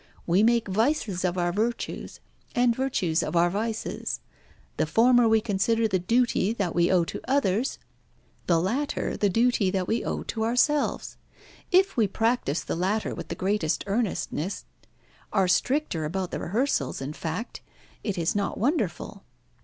We 0.25 0.41
make 0.41 0.67
vices 0.67 1.23
of 1.23 1.37
our 1.37 1.53
virtues, 1.53 2.21
and 2.55 2.75
virtues 2.75 3.21
of 3.21 3.35
our 3.35 3.51
vices. 3.51 4.19
The 4.77 4.87
former 4.87 5.29
we 5.29 5.41
consider 5.41 5.87
the 5.87 5.99
duty 5.99 6.53
that 6.53 6.73
we 6.73 6.89
owe 6.91 7.03
to 7.05 7.21
others, 7.27 7.77
the 8.47 8.59
latter 8.59 9.15
the 9.15 9.29
duty 9.29 9.69
that 9.69 9.87
we 9.87 10.03
owe 10.03 10.23
to 10.23 10.43
ourselves. 10.43 11.17
If 11.69 11.97
we 11.97 12.07
practise 12.07 12.63
the 12.63 12.75
latter 12.75 13.13
with 13.13 13.27
the 13.27 13.35
greatest 13.35 13.83
earnestness, 13.85 14.65
are 15.31 15.47
stricter 15.47 16.03
about 16.03 16.31
the 16.31 16.39
rehearsals, 16.39 16.99
in 16.99 17.13
fact, 17.13 17.61
it 18.03 18.17
is 18.17 18.35
not 18.35 18.57
wonderful." 18.57 19.23